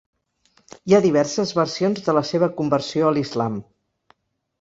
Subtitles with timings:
[0.91, 3.61] Hi ha diverses versions de la seva conversió a l'islam.